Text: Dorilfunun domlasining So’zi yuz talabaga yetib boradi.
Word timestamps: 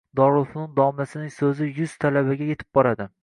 Dorilfunun 0.19 0.71
domlasining 0.79 1.29
So’zi 1.35 1.69
yuz 1.81 1.95
talabaga 2.05 2.51
yetib 2.53 2.73
boradi. 2.79 3.11